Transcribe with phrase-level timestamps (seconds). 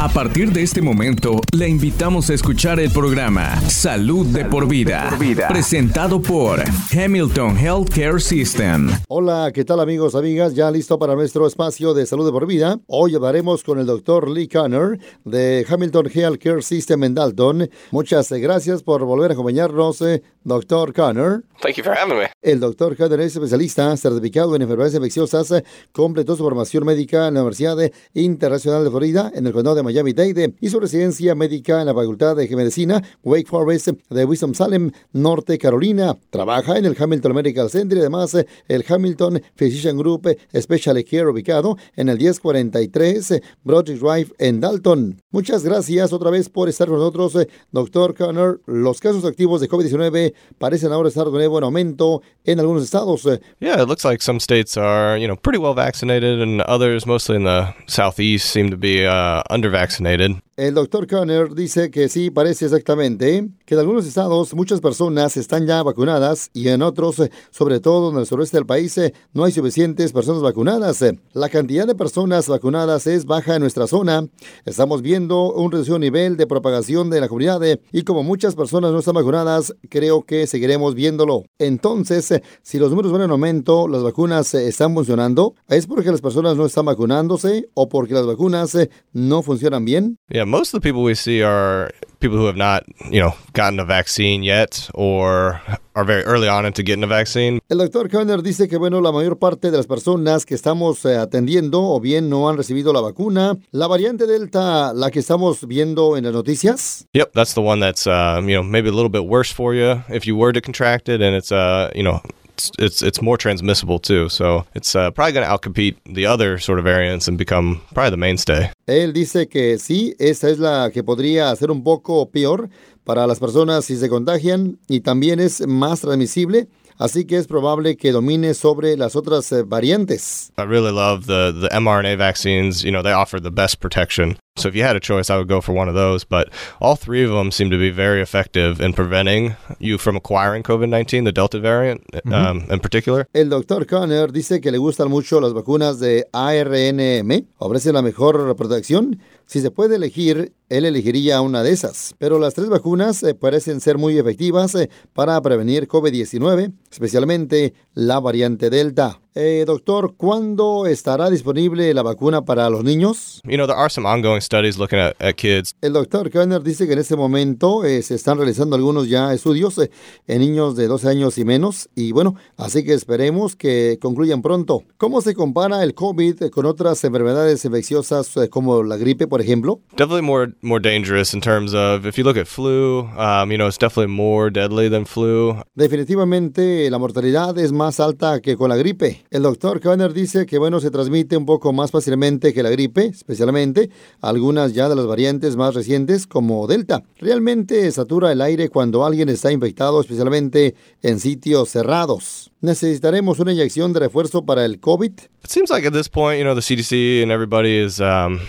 [0.00, 5.10] A partir de este momento, le invitamos a escuchar el programa Salud, de, por vida,
[5.48, 8.90] presentado por Hamilton Healthcare System.
[9.08, 10.54] Hola, ¿qué tal amigos, amigas?
[10.54, 12.78] Ya listo para nuestro espacio de salud de por vida.
[12.86, 17.68] Hoy hablaremos con el doctor Lee Conner de Hamilton Healthcare System en Dalton.
[17.90, 21.42] Muchas gracias por volver a acompañarnos, eh, doctor Conner.
[21.60, 22.28] Thank you for having me.
[22.40, 25.64] El doctor Conner es especialista certificado en enfermedades infecciosas.
[25.90, 27.76] Completó su formación médica en la Universidad
[28.14, 32.36] Internacional de Florida en el condado de Miami-Dade y su residencia médica en la Facultad
[32.36, 36.16] de Medicina Wake Forest de Winston-Salem, Norte Carolina.
[36.30, 38.36] Trabaja en el Hamilton Medical Center y además
[38.68, 45.22] el Hamilton Physician Group Special Care ubicado en el 1043 Broadway Drive en Dalton.
[45.30, 48.60] Muchas gracias otra vez por estar con nosotros, doctor Connor.
[48.66, 53.24] Los casos activos de COVID-19 parecen ahora estar de nuevo en aumento en algunos estados.
[53.60, 57.36] Yeah, it looks like some states are, you know, pretty well vaccinated and others, mostly
[57.36, 59.42] in the southeast, seem to be uh,
[59.78, 60.32] vaccinated.
[60.58, 65.68] El doctor Conner dice que sí, parece exactamente que en algunos estados muchas personas están
[65.68, 69.00] ya vacunadas y en otros, sobre todo en el sureste del país,
[69.32, 71.04] no hay suficientes personas vacunadas.
[71.32, 74.26] La cantidad de personas vacunadas es baja en nuestra zona.
[74.64, 77.60] Estamos viendo un reducido nivel de propagación de la comunidad
[77.92, 81.44] y como muchas personas no están vacunadas, creo que seguiremos viéndolo.
[81.60, 86.56] Entonces, si los números van en aumento, las vacunas están funcionando, ¿es porque las personas
[86.56, 88.76] no están vacunándose o porque las vacunas
[89.12, 90.18] no funcionan bien?
[90.48, 93.84] Most of the people we see are people who have not, you know, gotten a
[93.84, 95.60] vaccine yet or
[95.94, 97.60] are very early on into getting a vaccine.
[97.68, 101.16] El doctor Conner dice que, bueno, la mayor parte de las personas que estamos eh,
[101.16, 103.56] atendiendo o bien no han recibido la vacuna.
[103.72, 107.06] La variante Delta, la que estamos viendo en las noticias.
[107.12, 110.02] Yep, that's the one that's, uh, you know, maybe a little bit worse for you
[110.08, 112.20] if you were to contract it and it's, uh, you know,
[112.58, 114.28] it's it's it's more transmissible too.
[114.28, 118.10] So it's uh, probably going to outcompete the other sort of variants and become probably
[118.10, 118.70] the mainstay.
[118.86, 122.68] Él dice que sí, esta es la que podría ser un poco peor
[123.04, 126.68] para las personas si se contagian y también es más transmisible.
[126.98, 130.50] Así que es probable que domine sobre las otras eh, variantes.
[130.58, 132.82] I really love the the mRNA vaccines.
[132.82, 134.36] You know, they offer the best protection.
[134.58, 136.24] So if you had a choice, I would go for one of those.
[136.24, 136.48] But
[136.80, 140.88] all three of them seem to be very effective in preventing you from acquiring COVID
[140.88, 142.34] 19, the Delta variant mm-hmm.
[142.34, 143.28] um, in particular.
[143.32, 148.56] El doctor Conner dice que le gustan mucho las vacunas de ARNM, ofrecen la mejor
[148.56, 149.20] protección.
[149.46, 152.14] Si se puede elegir, él elegiría una de esas.
[152.18, 158.20] Pero las tres vacunas eh, parecen ser muy efectivas eh, para prevenir COVID-19, especialmente la
[158.20, 159.20] variante Delta.
[159.40, 163.40] Eh, doctor, ¿cuándo estará disponible la vacuna para los niños?
[163.44, 165.76] You know, there are some ongoing studies looking at, at kids.
[165.80, 169.78] El doctor Kerner dice que en este momento eh, se están realizando algunos ya estudios
[170.26, 171.88] en niños de 12 años y menos.
[171.94, 174.82] Y bueno, así que esperemos que concluyan pronto.
[174.96, 179.78] ¿Cómo se compara el COVID con otras enfermedades infecciosas como la gripe, por ejemplo?
[179.90, 183.66] Definitely more, more dangerous in terms of, if you look at flu, um, you know,
[183.66, 185.56] it's definitely more deadly than flu.
[185.74, 189.24] Definitivamente la mortalidad es más alta que con la gripe.
[189.30, 193.06] El doctor Kanner dice que bueno, se transmite un poco más fácilmente que la gripe,
[193.06, 197.02] especialmente algunas ya de las variantes más recientes como Delta.
[197.18, 202.50] Realmente satura el aire cuando alguien está infectado, especialmente en sitios cerrados.
[202.60, 205.12] ¿Necesitaremos una inyección de refuerzo para el COVID?
[205.12, 208.40] It seems like at this point, you know, the CDC and everybody is um,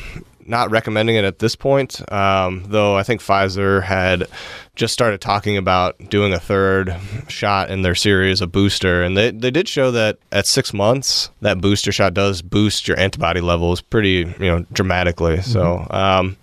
[0.50, 4.28] not recommending it at this point, um, though I think Pfizer had
[4.76, 6.96] just started talking about doing a third
[7.28, 9.04] shot in their series, a booster.
[9.04, 13.00] And they, they did show that at six months, that booster shot does boost your
[13.00, 15.38] antibody levels pretty, you know, dramatically.
[15.38, 15.52] Mm-hmm.
[15.52, 16.38] So, um,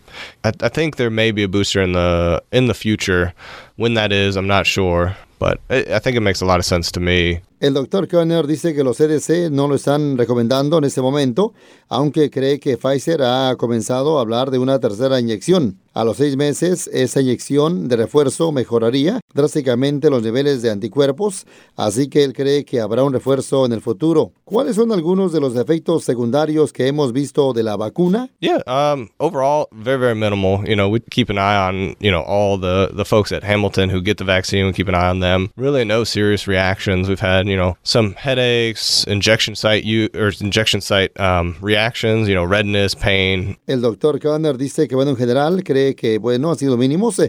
[0.45, 3.35] I, I think there may be a booster in the in the future.
[3.77, 6.91] When that is, I'm not sure, but I, think it makes a lot of sense
[6.93, 7.41] to me.
[7.61, 11.55] El doctor Conner dice que los CDC no lo están recomendando en este momento,
[11.89, 15.79] aunque cree que Pfizer ha comenzado a hablar de una tercera inyección.
[15.97, 22.11] A los seis meses, esa inyección de refuerzo mejoraría drásticamente los niveles de anticuerpos, así
[22.11, 24.33] que él cree que habrá un refuerzo en el futuro.
[24.45, 28.29] ¿Cuáles son algunos de los efectos secundarios que hemos visto de la vacuna?
[28.41, 30.69] Yeah, um, overall, very, very minimal.
[30.69, 33.89] You know, we keep an eye on, you know, all the, the folks at Hamilton
[33.89, 35.51] who get the vaccine, we keep an eye on them.
[35.57, 37.09] Really no serious reactions.
[37.09, 42.35] We've had, you know, some headaches, injection site, u or injection site um, reactions, you
[42.35, 43.57] know, redness, pain.
[43.67, 47.21] El doctor Conner dice que, bueno, en general, cree que, bueno, han sido mínimos.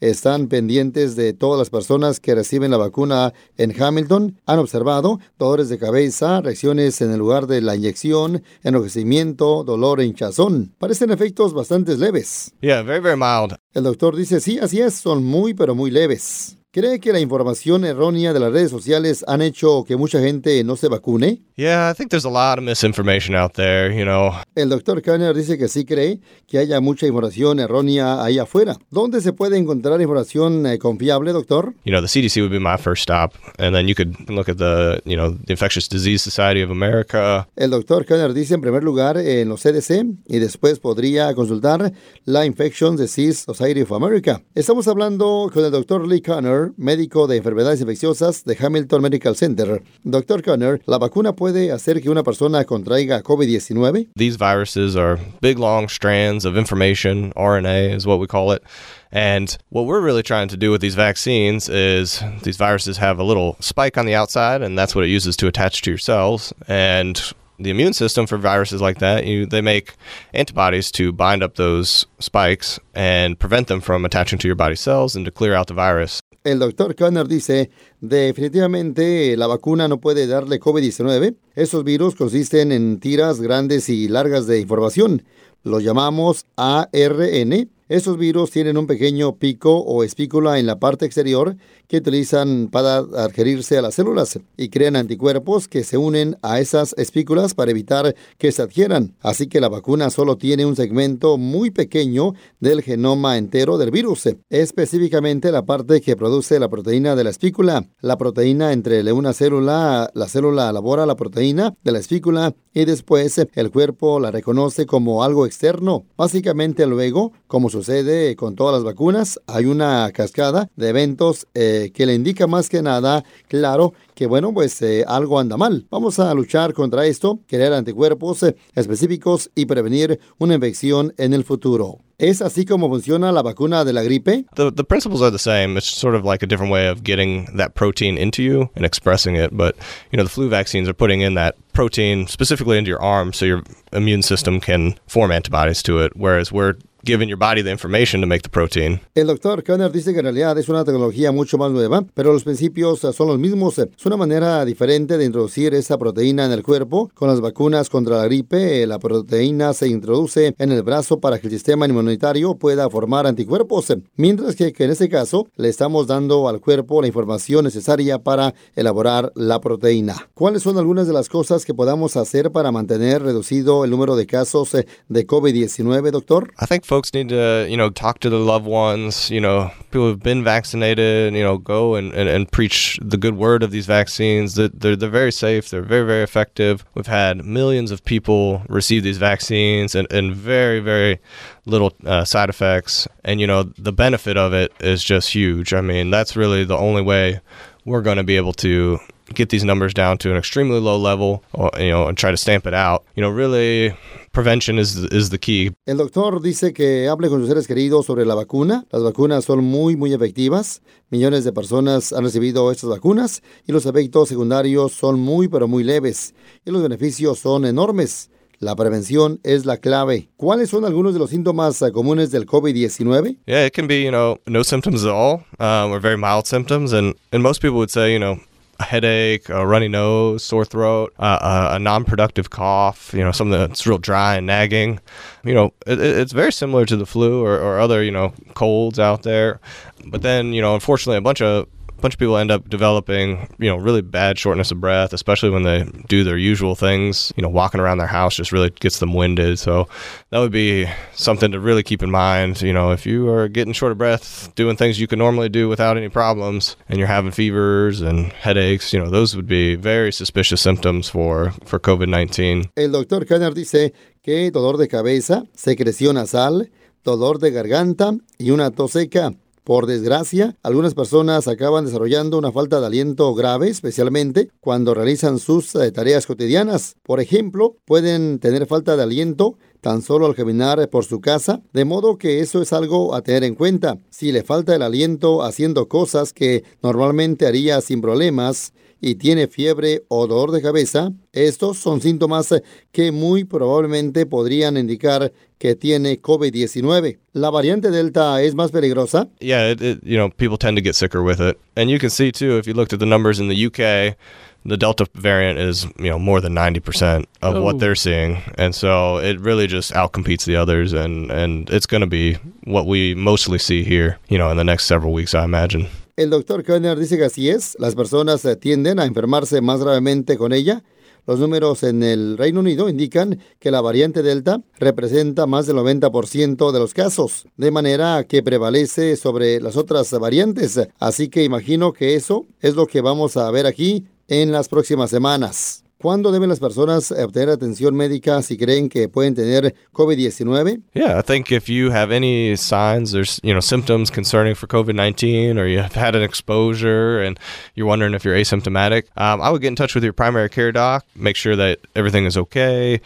[0.00, 4.40] Están pendientes de todas las personas que reciben la vacuna en Hamilton.
[4.46, 10.06] Han observado dolores de cabeza, reacciones en el lugar de la inyección, enrojecimiento, dolor e
[10.06, 10.74] hinchazón.
[10.78, 12.52] Parecen efectos bastante leves.
[12.60, 13.56] Yeah, very, very mild.
[13.74, 16.56] El doctor dice, sí, así es, son muy, pero muy leves.
[16.76, 20.76] ¿Cree que la información errónea de las redes sociales han hecho que mucha gente no
[20.76, 21.45] se vacune?
[21.58, 24.34] Yeah, I think there's a lot of misinformation out there, you know.
[24.54, 28.76] El doctor Kanner dice que sí cree que haya mucha información errónea ahí afuera.
[28.90, 31.72] ¿Dónde se puede encontrar información eh, confiable, doctor?
[31.84, 34.58] You know, the CDC would be my first stop, and then you could look at
[34.58, 37.48] the, you know, the Infectious Disease Society of America.
[37.56, 41.90] El doctor Kanner dice en primer lugar en los CDC y después podría consultar
[42.26, 44.42] la Infectious Disease Society of America.
[44.54, 49.82] Estamos hablando con el doctor Lee Kanner, médico de enfermedades infecciosas de Hamilton Medical Center.
[50.04, 54.08] Doctor Kanner, ¿la vacuna puede hacer que una persona contraiga COVID-19?
[54.16, 57.32] These viruses are big, long strands of information.
[57.36, 58.64] RNA is what we call it.
[59.12, 63.22] And what we're really trying to do with these vaccines is these viruses have a
[63.22, 66.52] little spike on the outside, and that's what it uses to attach to your cells.
[66.66, 67.16] And
[67.60, 69.94] the immune system for viruses like that, you, they make
[70.34, 75.14] antibodies to bind up those spikes and prevent them from attaching to your body cells
[75.14, 76.20] and to clear out the virus.
[76.46, 77.70] El doctor Conner dice,
[78.00, 81.34] definitivamente la vacuna no puede darle COVID-19.
[81.56, 85.24] Esos virus consisten en tiras grandes y largas de información.
[85.64, 87.68] Los llamamos ARN.
[87.88, 91.56] Esos virus tienen un pequeño pico o espícula en la parte exterior
[91.86, 96.94] que utilizan para adherirse a las células y crean anticuerpos que se unen a esas
[96.98, 99.14] espículas para evitar que se adhieran.
[99.20, 104.28] Así que la vacuna solo tiene un segmento muy pequeño del genoma entero del virus,
[104.50, 107.88] específicamente la parte que produce la proteína de la espícula.
[108.00, 113.40] La proteína entre una célula, la célula elabora la proteína de la espícula y después
[113.54, 116.04] el cuerpo la reconoce como algo externo.
[116.16, 122.06] Básicamente luego, como sucede con todas las vacunas, hay una cascada de eventos eh, que
[122.06, 125.86] le indica más que nada, claro, que bueno, pues eh, algo anda mal.
[125.90, 131.44] Vamos a luchar contra esto, crear anticuerpos eh, específicos y prevenir una infección en el
[131.44, 131.98] futuro.
[132.18, 134.46] ¿Es así como funciona la vacuna de la gripe?
[134.54, 135.76] The, the principles are the same.
[135.76, 139.36] It's sort of like a different way of getting that protein into you and expressing
[139.36, 139.54] it.
[139.54, 139.76] But,
[140.10, 143.44] you know, the flu vaccines are putting in that protein specifically into your arm so
[143.44, 146.76] your immune system can form antibodies to it, whereas we're
[147.06, 149.00] giving your body the information to make the protein.
[149.14, 152.44] El doctor Kanner dice que en realidad es una tecnología mucho más nueva, pero los
[152.44, 153.78] principios son los mismos.
[153.78, 157.10] Es una manera diferente de introducir esa proteína en el cuerpo.
[157.14, 161.46] Con las vacunas contra la gripe, la proteína se introduce en el brazo para que
[161.46, 166.48] el sistema inmunitario pueda formar anticuerpos, mientras que, que en este caso le estamos dando
[166.48, 170.28] al cuerpo la información necesaria para elaborar la proteína.
[170.34, 174.26] ¿Cuáles son algunas de las cosas que podamos hacer para mantener reducido el número de
[174.26, 176.52] casos de COVID-19, doctor?
[176.60, 180.06] I think folks need to, you know, talk to their loved ones, you know, people
[180.06, 183.84] who've been vaccinated, you know, go and, and, and preach the good word of these
[183.84, 184.54] vaccines.
[184.54, 186.86] That they're, they're very safe, they're very, very effective.
[186.94, 191.20] We've had millions of people receive these vaccines and, and very, very
[191.66, 193.06] little uh, side effects.
[193.24, 195.74] And, you know, the benefit of it is just huge.
[195.74, 197.40] I mean, that's really the only way
[197.86, 198.98] we're going to be able to
[199.34, 203.04] get these numbers down to an extremely low level, and try to stamp it out.
[203.16, 203.94] Really
[204.32, 205.72] prevention is is the key.
[205.86, 208.84] El doctor dice que hable con sus seres queridos sobre la vacuna.
[208.92, 210.82] Las vacunas son muy, muy efectivas.
[211.10, 215.84] Millones de personas han recibido estas vacunas y los efectos secundarios son muy, pero muy
[215.84, 216.34] leves.
[216.64, 218.30] Y los beneficios son enormes.
[218.58, 220.30] La prevención es la clave.
[220.36, 223.36] ¿Cuáles son algunos de los síntomas comunes del COVID-19?
[223.46, 226.92] Yeah, it can be, you know, no symptoms at all, um, or very mild symptoms,
[226.92, 228.38] and and most people would say, you know,
[228.78, 233.86] a headache, a runny nose, sore throat, uh, a, non-productive cough, you know, something that's
[233.86, 235.00] real dry and nagging.
[235.44, 238.98] You know, it, it's very similar to the flu or, or other, you know, colds
[238.98, 239.60] out there.
[240.06, 241.66] But then, you know, unfortunately, a bunch of
[242.06, 245.64] bunch of people end up developing, you know, really bad shortness of breath, especially when
[245.64, 247.32] they do their usual things.
[247.36, 249.58] You know, walking around their house just really gets them winded.
[249.58, 249.88] So
[250.30, 252.62] that would be something to really keep in mind.
[252.62, 255.68] You know, if you are getting short of breath, doing things you can normally do
[255.68, 260.12] without any problems, and you're having fevers and headaches, you know, those would be very
[260.12, 262.70] suspicious symptoms for for COVID nineteen.
[262.76, 266.70] El doctor Kanner dice que dolor de cabeza, secreción nasal,
[267.02, 269.34] dolor de garganta y una tos seca.
[269.66, 275.74] Por desgracia, algunas personas acaban desarrollando una falta de aliento grave, especialmente cuando realizan sus
[275.74, 276.94] eh, tareas cotidianas.
[277.02, 281.84] Por ejemplo, pueden tener falta de aliento tan solo al caminar por su casa, de
[281.84, 283.98] modo que eso es algo a tener en cuenta.
[284.08, 290.02] Si le falta el aliento haciendo cosas que normalmente haría sin problemas, y tiene fiebre
[290.08, 292.54] o dolor de cabeza, estos son síntomas
[292.92, 297.18] que muy probablemente podrían indicar que tiene COVID-19.
[297.32, 299.28] ¿La variante Delta es más peligrosa?
[299.40, 301.58] Yeah, it, it, you know, people tend to get sicker with it.
[301.76, 304.16] And you can see too, if you looked at the numbers in the UK,
[304.64, 307.62] the Delta variant is, you know, more than 90% of Oh.
[307.62, 308.38] what they're seeing.
[308.58, 312.86] And so it really just outcompetes the others and, and it's going to be what
[312.86, 315.86] we mostly see here, you know, in the next several weeks, I imagine.
[316.16, 320.54] El doctor Kenner dice que así es, las personas tienden a enfermarse más gravemente con
[320.54, 320.82] ella.
[321.26, 326.72] Los números en el Reino Unido indican que la variante Delta representa más del 90%
[326.72, 330.80] de los casos, de manera que prevalece sobre las otras variantes.
[330.98, 335.10] Así que imagino que eso es lo que vamos a ver aquí en las próximas
[335.10, 335.85] semanas.
[335.98, 340.82] ¿Cuándo deben las personas obtener atención médica si creen que pueden tener COVID-19?
[340.92, 345.58] Yeah, I think if you have any signs, or you know symptoms concerning for COVID-19,
[345.58, 347.38] or you have had an exposure and
[347.74, 350.70] you're wondering if you're asymptomatic, um, I would get in touch with your primary care
[350.70, 353.00] doc, make sure that everything is okay.